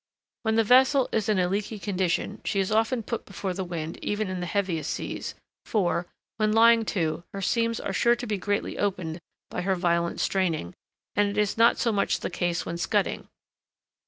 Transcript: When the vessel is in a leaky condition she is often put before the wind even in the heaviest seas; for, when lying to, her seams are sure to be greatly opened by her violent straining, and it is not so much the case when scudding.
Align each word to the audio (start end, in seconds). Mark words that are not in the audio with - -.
When 0.41 0.55
the 0.55 0.63
vessel 0.63 1.07
is 1.11 1.29
in 1.29 1.37
a 1.37 1.47
leaky 1.47 1.77
condition 1.77 2.41
she 2.43 2.59
is 2.59 2.71
often 2.71 3.03
put 3.03 3.23
before 3.23 3.53
the 3.53 3.63
wind 3.63 4.03
even 4.03 4.29
in 4.29 4.39
the 4.39 4.47
heaviest 4.47 4.89
seas; 4.89 5.35
for, 5.63 6.07
when 6.37 6.51
lying 6.53 6.85
to, 6.85 7.23
her 7.35 7.41
seams 7.43 7.79
are 7.79 7.93
sure 7.93 8.15
to 8.15 8.25
be 8.25 8.39
greatly 8.39 8.79
opened 8.79 9.19
by 9.51 9.61
her 9.61 9.75
violent 9.75 10.19
straining, 10.19 10.73
and 11.15 11.29
it 11.29 11.37
is 11.37 11.55
not 11.55 11.77
so 11.77 11.91
much 11.91 12.21
the 12.21 12.31
case 12.31 12.65
when 12.65 12.77
scudding. 12.79 13.27